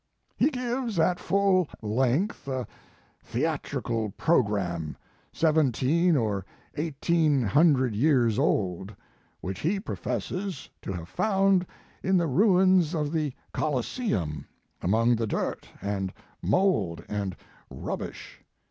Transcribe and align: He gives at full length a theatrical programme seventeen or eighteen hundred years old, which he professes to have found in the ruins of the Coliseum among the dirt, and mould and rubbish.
He 0.35 0.49
gives 0.49 0.97
at 0.97 1.19
full 1.19 1.67
length 1.79 2.47
a 2.47 2.65
theatrical 3.23 4.09
programme 4.09 4.97
seventeen 5.31 6.15
or 6.17 6.43
eighteen 6.73 7.43
hundred 7.43 7.93
years 7.93 8.39
old, 8.39 8.95
which 9.41 9.59
he 9.59 9.79
professes 9.79 10.67
to 10.81 10.91
have 10.91 11.07
found 11.07 11.67
in 12.01 12.17
the 12.17 12.25
ruins 12.25 12.95
of 12.95 13.11
the 13.11 13.31
Coliseum 13.53 14.47
among 14.81 15.15
the 15.17 15.27
dirt, 15.27 15.69
and 15.83 16.11
mould 16.41 17.05
and 17.07 17.35
rubbish. 17.69 18.41